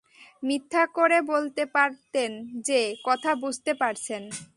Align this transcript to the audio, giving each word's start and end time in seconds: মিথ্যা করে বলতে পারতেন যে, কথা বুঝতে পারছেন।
মিথ্যা 0.43 0.83
করে 0.93 1.17
বলতে 1.21 1.63
পারতেন 1.65 2.31
যে, 2.61 2.79
কথা 3.03 3.31
বুঝতে 3.35 3.71
পারছেন। 3.73 4.21